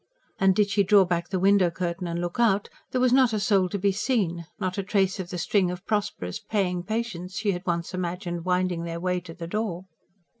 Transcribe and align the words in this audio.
And 0.39 0.55
did 0.55 0.71
she 0.71 0.81
draw 0.81 1.05
back 1.05 1.29
the 1.29 1.37
window 1.39 1.69
curtain 1.69 2.07
and 2.07 2.19
look 2.19 2.39
out, 2.39 2.69
there 2.89 2.99
was 2.99 3.13
not 3.13 3.33
a 3.33 3.39
soul 3.39 3.69
to 3.69 3.77
be 3.77 3.91
seen: 3.91 4.47
not 4.59 4.79
a 4.79 4.83
trace 4.83 5.19
of 5.19 5.29
the 5.29 5.37
string 5.37 5.69
of 5.69 5.85
prosperous, 5.85 6.39
paying 6.39 6.81
patients 6.81 7.35
she 7.37 7.51
had 7.51 7.61
once 7.67 7.93
imagined 7.93 8.43
winding 8.43 8.83
their 8.83 8.99
way 8.99 9.19
to 9.19 9.35
the 9.35 9.45
door. 9.45 9.85